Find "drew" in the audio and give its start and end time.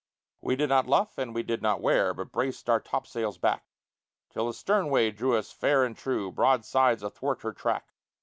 5.11-5.35